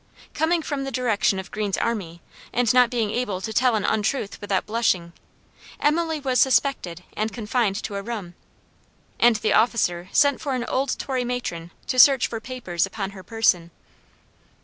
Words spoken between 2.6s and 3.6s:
not being able to